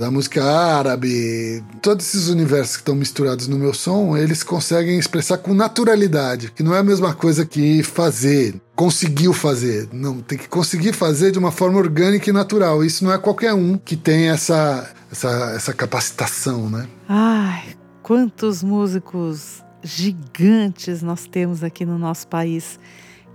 da 0.00 0.10
música 0.10 0.42
árabe. 0.42 1.62
Todos 1.82 2.06
esses 2.06 2.28
universos 2.30 2.76
que 2.76 2.80
estão 2.80 2.94
misturados 2.94 3.46
no 3.46 3.58
meu 3.58 3.74
som, 3.74 4.16
eles 4.16 4.42
conseguem 4.42 4.98
expressar 4.98 5.36
com 5.36 5.52
naturalidade, 5.52 6.50
que 6.52 6.62
não 6.62 6.74
é 6.74 6.78
a 6.78 6.82
mesma 6.82 7.12
coisa 7.12 7.44
que 7.44 7.82
fazer, 7.82 8.58
conseguiu 8.74 9.34
fazer. 9.34 9.90
Não, 9.92 10.22
tem 10.22 10.38
que 10.38 10.48
conseguir 10.48 10.94
fazer 10.94 11.32
de 11.32 11.38
uma 11.38 11.52
forma 11.52 11.78
orgânica 11.78 12.30
e 12.30 12.32
natural. 12.32 12.82
Isso 12.82 13.04
não 13.04 13.12
é 13.12 13.18
qualquer 13.18 13.52
um 13.52 13.76
que 13.76 13.94
tem 13.94 14.30
essa, 14.30 14.90
essa, 15.12 15.52
essa 15.54 15.74
capacitação, 15.74 16.70
né? 16.70 16.88
Ai, 17.06 17.76
quantos 18.02 18.62
músicos 18.62 19.62
gigantes 19.82 21.02
nós 21.02 21.26
temos 21.26 21.62
aqui 21.62 21.84
no 21.84 21.98
nosso 21.98 22.26
país. 22.26 22.80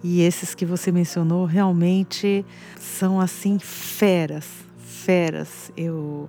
E 0.03 0.23
esses 0.23 0.55
que 0.55 0.65
você 0.65 0.91
mencionou 0.91 1.45
realmente 1.45 2.43
são 2.79 3.21
assim 3.21 3.59
feras, 3.59 4.45
feras. 4.79 5.71
Eu 5.77 6.27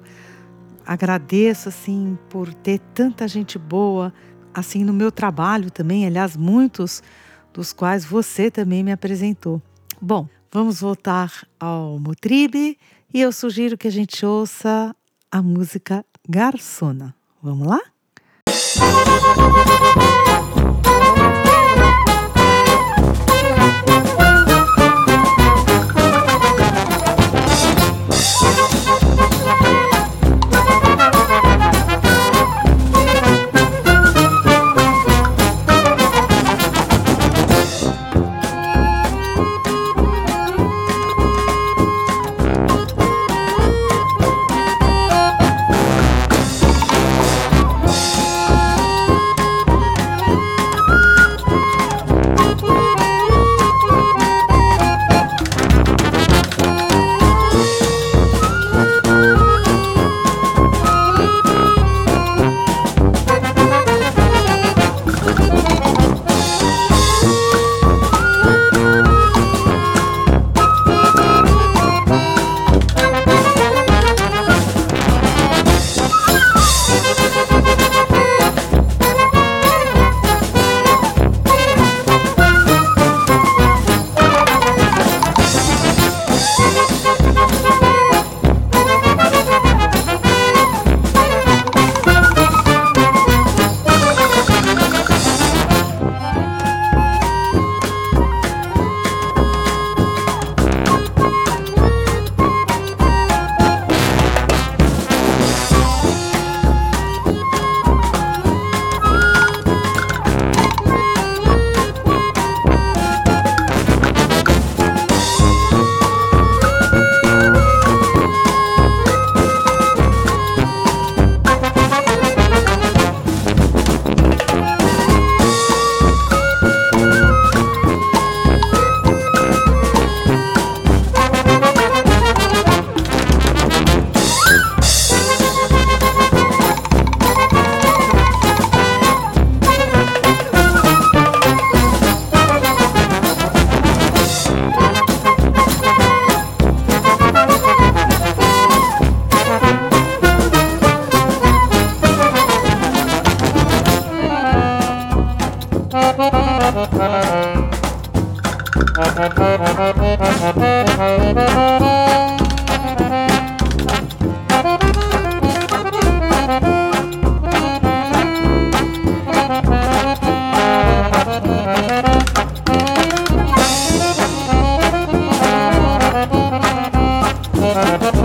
agradeço 0.86 1.68
assim 1.68 2.16
por 2.30 2.52
ter 2.54 2.78
tanta 2.94 3.26
gente 3.26 3.58
boa 3.58 4.12
assim 4.54 4.84
no 4.84 4.92
meu 4.92 5.12
trabalho 5.12 5.70
também, 5.70 6.06
aliás, 6.06 6.36
muitos 6.36 7.02
dos 7.52 7.72
quais 7.72 8.04
você 8.04 8.50
também 8.50 8.82
me 8.82 8.92
apresentou. 8.92 9.60
Bom, 10.00 10.26
vamos 10.50 10.80
voltar 10.80 11.30
ao 11.60 11.98
Mutribe 11.98 12.78
e 13.12 13.20
eu 13.20 13.32
sugiro 13.32 13.76
que 13.76 13.88
a 13.88 13.92
gente 13.92 14.24
ouça 14.24 14.94
a 15.30 15.42
música 15.42 16.04
Garçona. 16.28 17.14
Vamos 17.42 17.66
lá? 17.68 17.80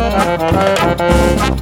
Ouvimos 0.01 1.61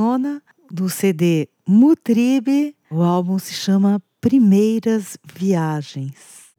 Garçona 0.00 0.42
do 0.70 0.88
CD 0.88 1.46
Mutribe. 1.68 2.74
O 2.90 3.02
álbum 3.02 3.38
se 3.38 3.52
chama 3.52 4.02
Primeiras 4.18 5.18
Viagens. 5.34 6.54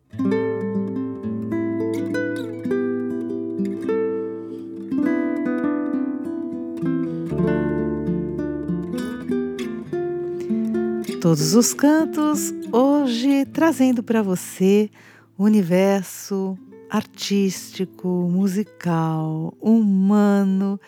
Todos 11.19 11.55
os 11.55 11.73
cantos, 11.73 12.53
hoje 12.71 13.45
trazendo 13.47 14.03
para 14.03 14.21
você 14.21 14.91
o 15.35 15.45
universo 15.45 16.55
artístico, 16.87 18.07
musical, 18.31 19.57
humano 19.59 20.79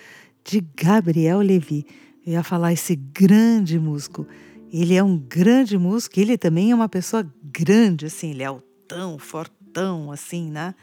de 0.45 0.63
Gabriel 0.75 1.39
Levi. 1.39 1.83
Eu 2.25 2.33
ia 2.33 2.43
falar 2.43 2.71
esse 2.71 2.95
grande 2.95 3.77
músico. 3.79 4.25
Ele 4.71 4.95
é 4.95 5.03
um 5.03 5.17
grande 5.17 5.77
músico, 5.77 6.19
ele 6.19 6.37
também 6.37 6.71
é 6.71 6.75
uma 6.75 6.89
pessoa 6.89 7.27
grande, 7.43 8.07
assim, 8.07 8.31
ele 8.31 8.43
é 8.43 8.47
altão, 8.47 9.19
fortão, 9.19 10.11
assim, 10.11 10.49
né? 10.49 10.73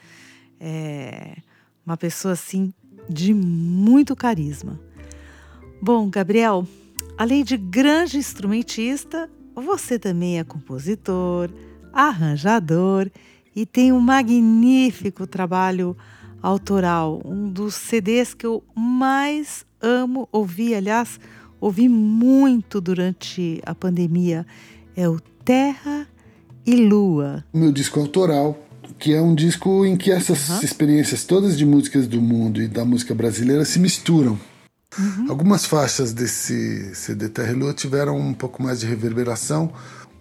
É 0.60 1.36
uma 1.84 1.96
pessoa, 1.96 2.34
assim, 2.34 2.72
de 3.08 3.34
muito 3.34 4.14
carisma. 4.14 4.78
Bom, 5.82 6.08
Gabriel, 6.08 6.66
além 7.16 7.42
de 7.42 7.56
grande 7.56 8.18
instrumentista, 8.18 9.28
você 9.54 9.98
também 9.98 10.38
é 10.38 10.44
compositor, 10.44 11.50
arranjador 11.92 13.10
e 13.56 13.66
tem 13.66 13.92
um 13.92 14.00
magnífico 14.00 15.26
trabalho 15.26 15.96
autoral, 16.42 17.20
um 17.24 17.50
dos 17.50 17.74
CDs 17.74 18.34
que 18.34 18.46
eu 18.46 18.62
mais 18.74 19.66
amo 19.80 20.28
ouvir, 20.32 20.74
aliás, 20.74 21.18
ouvi 21.60 21.88
muito 21.88 22.80
durante 22.80 23.60
a 23.64 23.74
pandemia, 23.74 24.46
é 24.96 25.08
o 25.08 25.20
Terra 25.44 26.06
e 26.66 26.76
Lua. 26.76 27.44
Meu 27.52 27.72
disco 27.72 28.00
autoral, 28.00 28.58
que 28.98 29.14
é 29.14 29.20
um 29.20 29.34
disco 29.34 29.84
em 29.84 29.96
que 29.96 30.10
essas 30.10 30.48
uhum. 30.48 30.60
experiências 30.62 31.24
todas 31.24 31.56
de 31.56 31.64
músicas 31.64 32.06
do 32.06 32.20
mundo 32.20 32.60
e 32.60 32.68
da 32.68 32.84
música 32.84 33.14
brasileira 33.14 33.64
se 33.64 33.78
misturam. 33.78 34.38
Uhum. 34.98 35.26
Algumas 35.28 35.64
faixas 35.64 36.12
desse 36.12 36.94
CD 36.94 37.28
Terra 37.28 37.52
e 37.52 37.54
Lua 37.54 37.72
tiveram 37.72 38.18
um 38.18 38.34
pouco 38.34 38.62
mais 38.62 38.80
de 38.80 38.86
reverberação, 38.86 39.72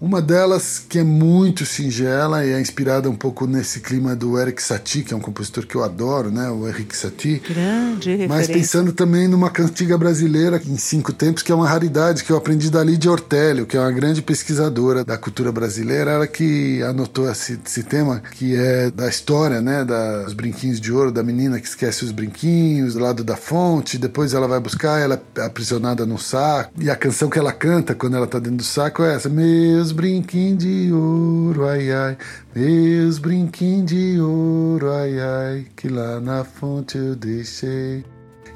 uma 0.01 0.21
delas 0.21 0.81
que 0.87 0.97
é 0.97 1.03
muito 1.03 1.65
singela 1.65 2.45
e 2.45 2.51
é 2.51 2.61
inspirada 2.61 3.09
um 3.09 3.15
pouco 3.15 3.45
nesse 3.45 3.81
clima 3.81 4.15
do 4.15 4.39
Eric 4.39 4.63
Satie, 4.63 5.03
que 5.03 5.13
é 5.13 5.17
um 5.17 5.19
compositor 5.19 5.67
que 5.67 5.75
eu 5.75 5.83
adoro, 5.83 6.31
né? 6.31 6.49
O 6.49 6.67
Eric 6.67 6.95
Satie. 6.95 7.39
Grande 7.39 8.11
referência. 8.11 8.27
Mas 8.27 8.47
pensando 8.47 8.93
também 8.93 9.27
numa 9.27 9.49
cantiga 9.49 9.97
brasileira 9.97 10.61
em 10.65 10.77
cinco 10.77 11.11
tempos, 11.11 11.43
que 11.43 11.51
é 11.51 11.55
uma 11.55 11.67
raridade 11.67 12.23
que 12.23 12.31
eu 12.31 12.37
aprendi 12.37 12.69
da 12.69 12.81
Lídia 12.81 13.11
Ortélio, 13.11 13.65
que 13.65 13.75
é 13.75 13.79
uma 13.79 13.91
grande 13.91 14.21
pesquisadora 14.21 15.03
da 15.03 15.17
cultura 15.17 15.51
brasileira, 15.51 16.11
ela 16.11 16.27
que 16.27 16.81
anotou 16.83 17.29
esse, 17.29 17.59
esse 17.65 17.83
tema, 17.83 18.21
que 18.31 18.55
é 18.55 18.89
da 18.89 19.09
história, 19.09 19.59
né? 19.59 19.83
Das 19.83 20.31
brinquinhos 20.31 20.79
de 20.79 20.93
ouro, 20.93 21.11
da 21.11 21.23
menina 21.23 21.59
que 21.59 21.67
esquece 21.67 22.05
os 22.05 22.11
brinquinhos, 22.11 22.93
do 22.93 23.01
lado 23.01 23.21
da 23.21 23.35
fonte, 23.35 23.97
depois 23.97 24.33
ela 24.33 24.47
vai 24.47 24.61
buscar, 24.61 24.99
ela 24.99 25.21
é 25.35 25.41
aprisionada 25.41 26.05
no 26.05 26.17
saco. 26.17 26.71
E 26.79 26.89
a 26.89 26.95
canção 26.95 27.29
que 27.29 27.37
ela 27.37 27.51
canta 27.51 27.93
quando 27.93 28.15
ela 28.15 28.27
tá 28.27 28.39
dentro 28.39 28.57
do 28.57 28.63
saco 28.63 29.03
é 29.03 29.15
essa, 29.15 29.27
meus 29.27 29.88
meus 29.89 29.91
brinquinhos 29.91 30.57
de 30.59 30.91
ouro, 30.93 31.67
ai 31.67 31.91
ai, 31.91 32.17
meus 32.55 33.17
brinquinhos 33.17 33.85
de 33.87 34.19
ouro, 34.19 34.91
ai 34.91 35.19
ai, 35.19 35.65
que 35.75 35.87
lá 35.87 36.19
na 36.19 36.43
fonte 36.43 36.97
eu 36.97 37.15
deixei. 37.15 38.03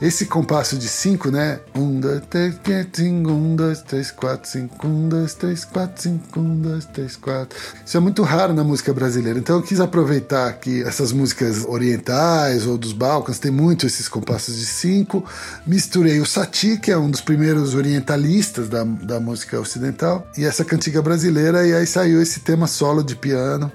Esse 0.01 0.25
compasso 0.25 0.77
de 0.77 0.87
cinco, 0.87 1.29
né? 1.31 1.59
Um, 1.75 1.99
dois, 1.99 2.21
três, 2.29 2.55
cinco, 2.91 3.31
um, 3.31 3.55
dois, 3.55 3.81
três, 3.81 4.11
quatro, 4.11 4.49
cinco, 4.49 4.87
um, 4.87 5.07
dois, 5.07 5.33
três, 5.33 5.63
quatro, 5.63 6.01
cinco, 6.01 6.39
um, 6.39 6.59
dois, 6.59 6.85
três, 6.85 7.15
quatro. 7.15 7.57
Isso 7.85 7.95
é 7.95 7.99
muito 7.99 8.21
raro 8.23 8.53
na 8.53 8.63
música 8.63 8.93
brasileira. 8.93 9.39
Então 9.39 9.57
eu 9.57 9.61
quis 9.61 9.79
aproveitar 9.79 10.51
que 10.53 10.83
essas 10.83 11.11
músicas 11.11 11.65
orientais 11.65 12.65
ou 12.65 12.77
dos 12.77 12.91
Balcãs 12.91 13.39
tem 13.39 13.51
muito 13.51 13.85
esses 13.85 14.09
compassos 14.09 14.57
de 14.57 14.65
cinco. 14.65 15.23
Misturei 15.65 16.19
o 16.19 16.25
Sati, 16.25 16.77
que 16.77 16.91
é 16.91 16.97
um 16.97 17.09
dos 17.09 17.21
primeiros 17.21 17.73
orientalistas 17.73 18.67
da, 18.67 18.83
da 18.83 19.19
música 19.19 19.59
ocidental, 19.59 20.27
e 20.37 20.45
essa 20.45 20.65
cantiga 20.65 21.01
brasileira, 21.01 21.65
e 21.65 21.73
aí 21.73 21.87
saiu 21.87 22.21
esse 22.21 22.41
tema 22.41 22.67
solo 22.67 23.03
de 23.03 23.15
piano 23.15 23.71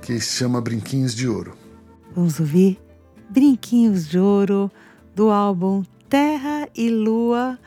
que 0.00 0.20
se 0.20 0.36
chama 0.36 0.60
Brinquinhos 0.60 1.14
de 1.14 1.28
Ouro. 1.28 1.56
Vamos 2.14 2.38
ouvir 2.38 2.78
Brinquinhos 3.28 4.06
de 4.06 4.18
Ouro 4.18 4.70
do 5.16 5.30
álbum 5.30 5.82
Terra 6.10 6.68
e 6.76 6.90
Lua, 6.90 7.58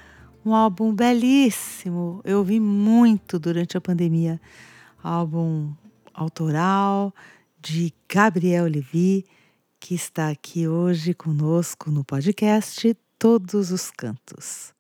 um 0.46 0.54
álbum 0.54 0.94
belíssimo. 0.94 2.22
Eu 2.24 2.38
ouvi 2.38 2.60
muito 2.60 3.40
durante 3.40 3.76
a 3.76 3.82
pandemia. 3.82 4.40
Álbum 5.02 5.74
autoral 6.14 7.12
de 7.60 7.92
Gabriel 8.08 8.66
Levi, 8.66 9.26
que 9.80 9.96
está 9.96 10.30
aqui 10.30 10.68
hoje 10.68 11.16
conosco 11.16 11.90
no 11.90 12.04
podcast 12.04 12.96
Todos 13.18 13.72
os 13.72 13.90
Cantos. 13.90 14.72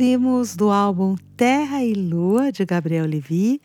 Ouvimos 0.00 0.56
do 0.56 0.70
álbum 0.70 1.14
Terra 1.36 1.84
e 1.84 1.92
Lua, 1.92 2.50
de 2.50 2.64
Gabriel 2.64 3.04
Levi, 3.04 3.60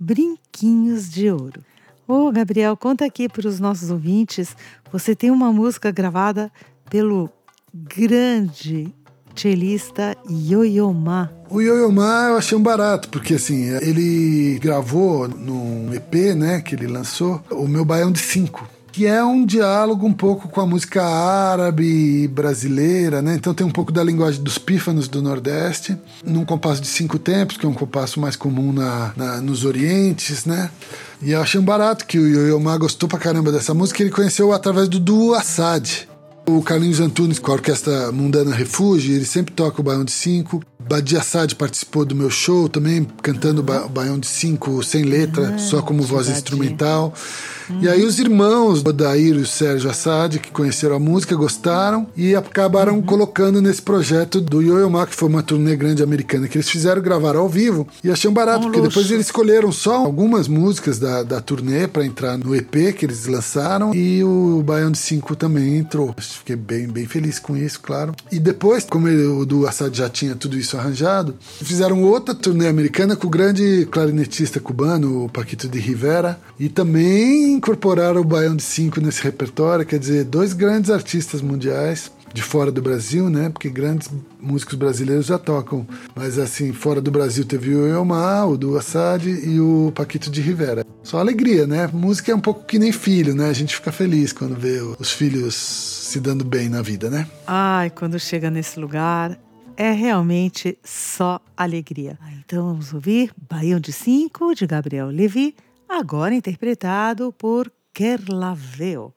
Brinquinhos 0.00 1.10
de 1.10 1.30
Ouro. 1.30 1.60
Ô, 2.08 2.32
Gabriel, 2.32 2.74
conta 2.78 3.04
aqui 3.04 3.28
para 3.28 3.46
os 3.46 3.60
nossos 3.60 3.90
ouvintes. 3.90 4.56
Você 4.90 5.14
tem 5.14 5.30
uma 5.30 5.52
música 5.52 5.90
gravada 5.90 6.50
pelo 6.88 7.28
grande 7.74 8.90
cellista 9.34 10.16
Yo-Yo 10.26 10.94
Ma. 10.94 11.30
O 11.50 11.60
Yo-Yo 11.60 11.92
Ma 11.92 12.28
eu 12.30 12.38
achei 12.38 12.56
um 12.56 12.62
barato, 12.62 13.10
porque 13.10 13.34
assim, 13.34 13.68
ele 13.82 14.58
gravou 14.58 15.28
num 15.28 15.92
EP, 15.92 16.34
né, 16.34 16.62
que 16.62 16.74
ele 16.74 16.86
lançou, 16.86 17.42
o 17.50 17.68
meu 17.68 17.84
Baião 17.84 18.10
de 18.10 18.20
Cinco 18.20 18.66
que 18.96 19.04
é 19.04 19.22
um 19.22 19.44
diálogo 19.44 20.06
um 20.06 20.12
pouco 20.12 20.48
com 20.48 20.58
a 20.58 20.64
música 20.64 21.04
árabe 21.04 22.26
brasileira, 22.28 23.20
né? 23.20 23.34
Então 23.34 23.52
tem 23.52 23.66
um 23.66 23.70
pouco 23.70 23.92
da 23.92 24.02
linguagem 24.02 24.42
dos 24.42 24.56
pífanos 24.56 25.06
do 25.06 25.20
Nordeste, 25.20 25.98
num 26.24 26.46
compasso 26.46 26.80
de 26.80 26.86
cinco 26.86 27.18
tempos, 27.18 27.58
que 27.58 27.66
é 27.66 27.68
um 27.68 27.74
compasso 27.74 28.18
mais 28.18 28.36
comum 28.36 28.72
na, 28.72 29.12
na 29.14 29.36
nos 29.42 29.66
Orientes, 29.66 30.46
né? 30.46 30.70
E 31.20 31.32
eu 31.32 31.42
achei 31.42 31.60
um 31.60 31.62
barato 31.62 32.06
que 32.06 32.18
o 32.18 32.26
Yo-Yo 32.26 32.58
Ma 32.58 32.78
gostou 32.78 33.06
pra 33.06 33.18
caramba 33.18 33.52
dessa 33.52 33.74
música, 33.74 34.02
ele 34.02 34.10
conheceu 34.10 34.50
através 34.50 34.88
do 34.88 34.98
duo 34.98 35.34
Assad. 35.34 36.08
O 36.48 36.62
Carlinhos 36.62 36.98
Antunes, 36.98 37.38
com 37.38 37.50
a 37.50 37.56
orquestra 37.56 38.10
Mundana 38.10 38.54
Refúgio, 38.54 39.14
ele 39.14 39.26
sempre 39.26 39.52
toca 39.52 39.78
o 39.78 39.84
Baião 39.84 40.06
de 40.06 40.12
Cinco. 40.12 40.62
Badia 40.88 41.18
Assad 41.18 41.54
participou 41.54 42.04
do 42.04 42.14
meu 42.14 42.30
show 42.30 42.68
também, 42.68 43.06
cantando 43.22 43.60
o 43.60 43.88
Baião 43.88 44.18
de 44.18 44.26
Cinco 44.26 44.82
sem 44.82 45.02
letra, 45.02 45.54
ah, 45.54 45.58
só 45.58 45.82
como 45.82 46.02
voz 46.02 46.28
instrumental. 46.28 47.12
Uhum. 47.68 47.80
E 47.80 47.88
aí 47.88 48.04
os 48.04 48.18
irmãos, 48.18 48.80
o 48.80 48.92
Daír 48.92 49.34
e 49.34 49.40
o 49.40 49.46
Sérgio 49.46 49.90
Assad, 49.90 50.38
que 50.38 50.50
conheceram 50.50 50.96
a 50.96 51.00
música, 51.00 51.34
gostaram 51.34 52.06
e 52.16 52.34
acabaram 52.34 52.94
uhum. 52.94 53.02
colocando 53.02 53.60
nesse 53.60 53.82
projeto 53.82 54.40
do 54.40 54.62
Yo-Yo 54.62 54.88
Ma, 54.88 55.06
que 55.06 55.14
foi 55.14 55.28
uma 55.28 55.42
turnê 55.42 55.74
grande 55.74 56.02
americana 56.02 56.46
que 56.46 56.56
eles 56.56 56.70
fizeram 56.70 57.02
gravar 57.02 57.36
ao 57.36 57.48
vivo. 57.48 57.86
E 58.04 58.10
achei 58.10 58.30
um 58.30 58.34
barato, 58.34 58.60
um 58.60 58.62
porque 58.64 58.78
luxo. 58.78 58.90
depois 58.90 59.10
eles 59.10 59.26
escolheram 59.26 59.72
só 59.72 59.96
algumas 59.96 60.46
músicas 60.46 60.98
da, 60.98 61.22
da 61.22 61.40
turnê 61.40 61.88
para 61.88 62.06
entrar 62.06 62.38
no 62.38 62.54
EP 62.54 62.94
que 62.96 63.04
eles 63.04 63.26
lançaram 63.26 63.94
e 63.94 64.22
o 64.22 64.62
Baião 64.64 64.90
de 64.90 64.98
Cinco 64.98 65.34
também 65.34 65.78
entrou. 65.78 66.14
Fiquei 66.18 66.56
bem, 66.56 66.86
bem 66.86 67.06
feliz 67.06 67.38
com 67.38 67.56
isso, 67.56 67.80
claro. 67.80 68.14
E 68.30 68.38
depois, 68.38 68.84
como 68.84 69.08
ele, 69.08 69.24
o 69.24 69.44
do 69.44 69.66
Assad 69.66 69.96
já 69.96 70.08
tinha 70.08 70.34
tudo 70.36 70.56
isso 70.56 70.75
arranjado, 70.76 71.34
fizeram 71.40 72.02
outra 72.02 72.34
turnê 72.34 72.68
americana 72.68 73.16
com 73.16 73.26
o 73.26 73.30
grande 73.30 73.86
clarinetista 73.90 74.60
cubano, 74.60 75.24
o 75.24 75.28
Paquito 75.28 75.68
de 75.68 75.78
Rivera, 75.78 76.38
e 76.58 76.68
também 76.68 77.54
incorporaram 77.54 78.20
o 78.20 78.24
Baião 78.24 78.56
de 78.56 78.62
Cinco 78.62 79.00
nesse 79.00 79.22
repertório, 79.22 79.84
quer 79.84 79.98
dizer, 79.98 80.24
dois 80.24 80.52
grandes 80.52 80.90
artistas 80.90 81.40
mundiais 81.40 82.10
de 82.36 82.42
fora 82.42 82.70
do 82.70 82.82
Brasil, 82.82 83.30
né? 83.30 83.48
Porque 83.48 83.70
grandes 83.70 84.10
músicos 84.38 84.74
brasileiros 84.74 85.24
já 85.24 85.38
tocam. 85.38 85.86
Mas 86.14 86.38
assim, 86.38 86.70
fora 86.70 87.00
do 87.00 87.10
Brasil 87.10 87.46
teve 87.46 87.74
o 87.74 87.86
Elmar, 87.86 88.46
o 88.46 88.58
do 88.58 88.76
Assad 88.76 89.26
e 89.26 89.58
o 89.58 89.90
Paquito 89.94 90.30
de 90.30 90.42
Rivera. 90.42 90.84
Só 91.02 91.18
alegria, 91.18 91.66
né? 91.66 91.88
Música 91.90 92.32
é 92.32 92.34
um 92.34 92.40
pouco 92.40 92.66
que 92.66 92.78
nem 92.78 92.92
filho, 92.92 93.34
né? 93.34 93.48
A 93.48 93.54
gente 93.54 93.74
fica 93.74 93.90
feliz 93.90 94.34
quando 94.34 94.54
vê 94.54 94.80
os 94.98 95.10
filhos 95.10 95.54
se 95.54 96.20
dando 96.20 96.44
bem 96.44 96.68
na 96.68 96.82
vida, 96.82 97.08
né? 97.08 97.26
Ai, 97.46 97.88
quando 97.88 98.18
chega 98.18 98.50
nesse 98.50 98.78
lugar, 98.78 99.38
é 99.76 99.90
realmente 99.92 100.78
só 100.82 101.40
alegria. 101.56 102.18
Então 102.38 102.66
vamos 102.66 102.92
ouvir 102.94 103.32
Baião 103.48 103.78
de 103.78 103.92
Cinco, 103.92 104.54
de 104.54 104.66
Gabriel 104.66 105.08
Levi, 105.08 105.54
agora 105.88 106.34
interpretado 106.34 107.32
por 107.32 107.70
Kerlaveo. 107.92 109.12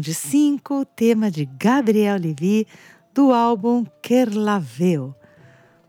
De 0.00 0.14
Cinco, 0.14 0.84
tema 0.84 1.30
de 1.30 1.44
Gabriel 1.44 2.18
Levi, 2.18 2.66
do 3.12 3.32
álbum 3.32 3.84
Kerlaveu. 4.00 5.14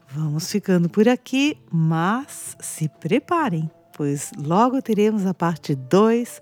Vamos 0.09 0.51
ficando 0.51 0.89
por 0.89 1.07
aqui, 1.07 1.57
mas 1.71 2.57
se 2.59 2.89
preparem, 2.99 3.69
pois 3.95 4.31
logo 4.37 4.81
teremos 4.81 5.25
a 5.25 5.33
parte 5.33 5.75
2 5.75 6.41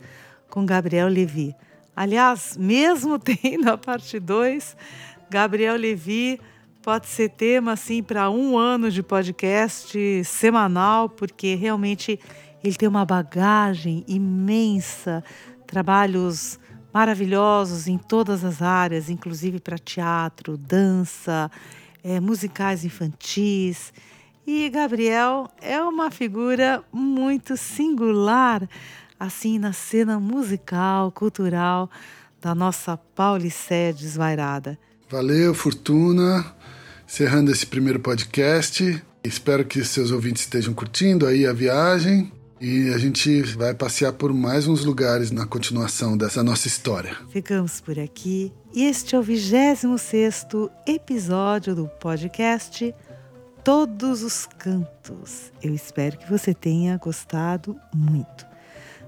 com 0.49 0.65
Gabriel 0.65 1.07
Levi. 1.07 1.55
Aliás, 1.95 2.55
mesmo 2.57 3.19
tendo 3.19 3.69
a 3.69 3.77
parte 3.77 4.19
2, 4.19 4.77
Gabriel 5.29 5.75
Levi 5.75 6.39
pode 6.81 7.07
ser 7.07 7.29
tema 7.29 7.73
assim 7.73 8.01
para 8.01 8.29
um 8.29 8.57
ano 8.57 8.89
de 8.89 9.03
podcast 9.03 10.23
semanal, 10.23 11.09
porque 11.09 11.55
realmente 11.55 12.19
ele 12.63 12.75
tem 12.75 12.87
uma 12.87 13.05
bagagem 13.05 14.05
imensa, 14.07 15.23
trabalhos 15.65 16.57
maravilhosos 16.97 17.85
em 17.85 17.95
todas 17.95 18.43
as 18.43 18.59
áreas, 18.59 19.07
inclusive 19.07 19.59
para 19.59 19.77
teatro, 19.77 20.57
dança, 20.57 21.51
é, 22.03 22.19
musicais 22.19 22.83
infantis. 22.83 23.93
E 24.47 24.67
Gabriel 24.67 25.47
é 25.61 25.79
uma 25.79 26.09
figura 26.09 26.83
muito 26.91 27.55
singular, 27.55 28.67
assim, 29.19 29.59
na 29.59 29.73
cena 29.73 30.19
musical, 30.19 31.11
cultural 31.11 31.87
da 32.41 32.55
nossa 32.55 32.97
Paulicéia 32.97 33.93
desvairada. 33.93 34.75
Valeu, 35.07 35.53
Fortuna. 35.53 36.51
Encerrando 37.07 37.51
esse 37.51 37.67
primeiro 37.67 37.99
podcast. 37.99 39.03
Espero 39.23 39.63
que 39.63 39.83
seus 39.83 40.09
ouvintes 40.09 40.41
estejam 40.41 40.73
curtindo 40.73 41.27
aí 41.27 41.45
a 41.45 41.53
viagem. 41.53 42.31
E 42.59 42.91
a 42.91 42.97
gente 42.97 43.43
vai 43.55 43.75
passear 43.75 44.13
por 44.13 44.33
mais 44.33 44.67
uns 44.67 44.83
lugares 44.83 45.29
na 45.29 45.45
continuação 45.45 46.17
dessa 46.17 46.43
nossa 46.43 46.67
história. 46.67 47.15
Ficamos 47.29 47.79
por 47.79 47.99
aqui. 47.99 48.51
E 48.73 48.83
este 48.85 49.15
é 49.15 49.19
o 49.19 49.21
26 49.21 50.47
episódio 50.87 51.75
do 51.75 51.87
podcast 51.87 52.95
Todos 53.63 54.23
os 54.23 54.47
Cantos. 54.47 55.51
Eu 55.61 55.75
espero 55.75 56.17
que 56.17 56.27
você 56.27 56.51
tenha 56.51 56.97
gostado 56.97 57.79
muito. 57.93 58.47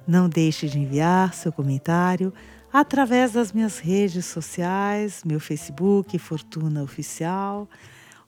Não 0.08 0.30
deixe 0.30 0.68
de 0.68 0.78
enviar 0.78 1.34
seu 1.34 1.52
comentário 1.52 2.32
através 2.72 3.32
das 3.32 3.52
minhas 3.52 3.80
redes 3.80 4.28
sociais, 4.28 5.24
meu 5.26 5.40
Facebook, 5.40 6.20
Fortuna 6.20 6.84
Oficial, 6.84 7.68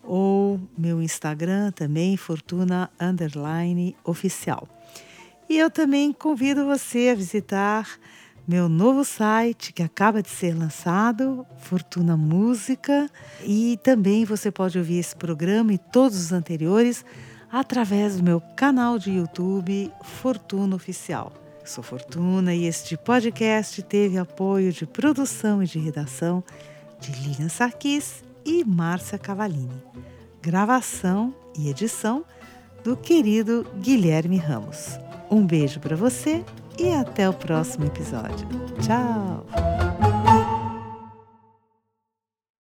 ou 0.04 0.60
meu 0.76 1.00
Instagram 1.00 1.72
também, 1.72 2.18
Fortuna 2.18 2.90
Underline 3.00 3.96
Oficial. 4.04 4.68
E 5.52 5.60
eu 5.60 5.70
também 5.70 6.14
convido 6.14 6.66
você 6.66 7.10
a 7.10 7.14
visitar 7.14 7.86
meu 8.48 8.70
novo 8.70 9.04
site 9.04 9.74
que 9.74 9.84
acaba 9.84 10.24
de 10.24 10.30
ser 10.30 10.58
lançado, 10.58 11.46
Fortuna 11.58 12.16
Música, 12.16 13.10
e 13.44 13.78
também 13.84 14.24
você 14.24 14.50
pode 14.50 14.78
ouvir 14.78 15.00
esse 15.00 15.14
programa 15.14 15.74
e 15.74 15.78
todos 15.78 16.18
os 16.18 16.32
anteriores 16.32 17.04
através 17.52 18.16
do 18.16 18.24
meu 18.24 18.40
canal 18.56 18.98
de 18.98 19.12
YouTube 19.12 19.92
Fortuna 20.02 20.74
Oficial. 20.74 21.34
Sou 21.66 21.84
Fortuna 21.84 22.56
e 22.56 22.64
este 22.64 22.96
podcast 22.96 23.84
teve 23.84 24.18
apoio 24.18 24.72
de 24.72 24.86
produção 24.86 25.62
e 25.62 25.68
de 25.68 25.80
redação 25.80 26.42
de 26.98 27.12
Lilian 27.12 27.50
Sarkis 27.50 28.24
e 28.46 28.64
Márcia 28.64 29.18
Cavalini. 29.18 29.84
Gravação 30.42 31.36
e 31.60 31.70
edição 31.70 32.24
do 32.86 32.96
querido 32.96 33.70
Guilherme 33.82 34.38
Ramos. 34.38 35.11
Um 35.32 35.46
beijo 35.46 35.80
para 35.80 35.96
você 35.96 36.44
e 36.78 36.92
até 36.92 37.30
o 37.30 37.34
próximo 37.34 37.86
episódio. 37.86 38.46
Tchau! 38.82 40.11